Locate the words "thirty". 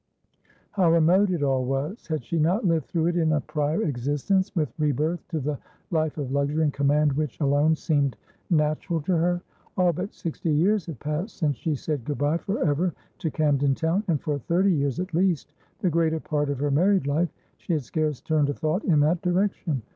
14.39-14.71